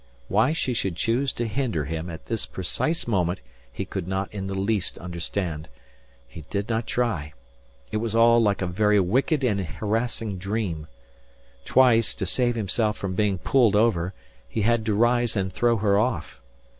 Why 0.29 0.51
she 0.51 0.73
should 0.73 0.95
choose 0.95 1.31
to 1.33 1.45
hinder 1.45 1.85
him 1.85 2.09
at 2.09 2.25
this 2.25 2.47
precise 2.47 3.05
moment 3.05 3.39
he 3.71 3.85
could 3.85 4.07
not 4.07 4.33
in 4.33 4.47
the 4.47 4.55
least 4.55 4.97
understand. 4.97 5.69
He 6.27 6.41
did 6.49 6.69
not 6.69 6.87
try. 6.87 7.33
It 7.91 7.97
was 7.97 8.15
all 8.15 8.41
like 8.41 8.63
a 8.63 8.65
very 8.65 8.99
wicked 8.99 9.43
and 9.43 9.59
harassing 9.59 10.39
dream. 10.39 10.87
Twice, 11.65 12.15
to 12.15 12.25
save 12.25 12.55
himself 12.55 12.97
from 12.97 13.13
being 13.13 13.37
pulled 13.37 13.75
over, 13.75 14.15
he 14.49 14.61
had 14.63 14.83
to 14.87 14.95
rise 14.95 15.35
and 15.35 15.53
throw 15.53 15.77
her 15.77 15.99
off. 15.99 16.41